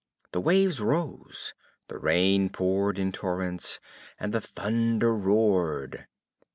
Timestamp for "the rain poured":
1.87-2.97